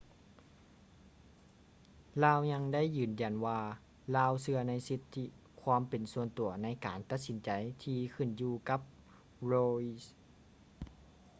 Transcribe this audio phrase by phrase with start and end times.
[2.23, 3.59] ລາວຍັງໄດ້ຢືນຢັນວ່າ
[4.15, 5.25] ລາວເຊື່ອໃນສິດທິ
[5.61, 7.49] ຄວາມເປັນສ່ວນຕົວໃນການຕັດສິນໃຈ
[7.83, 8.81] ທີ່ຂຶ້ນຢູ່ກັບ
[9.51, 9.81] roe